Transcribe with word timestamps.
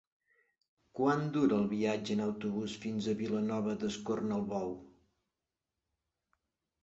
Quant 0.99 1.25
dura 1.33 1.57
el 1.63 1.65
viatge 1.73 2.15
en 2.17 2.23
autobús 2.27 2.77
fins 2.85 3.09
a 3.11 3.13
Vilanova 3.19 3.75
d'Escornalbou? 3.83 4.75